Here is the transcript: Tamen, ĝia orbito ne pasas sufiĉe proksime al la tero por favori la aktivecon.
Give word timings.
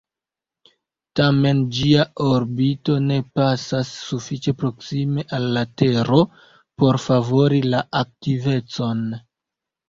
Tamen, 1.19 1.57
ĝia 1.79 2.05
orbito 2.27 2.95
ne 3.09 3.17
pasas 3.39 3.91
sufiĉe 4.07 4.53
proksime 4.63 5.27
al 5.39 5.45
la 5.59 5.63
tero 5.83 6.23
por 6.83 7.01
favori 7.05 7.61
la 7.69 7.83
aktivecon. 8.03 9.07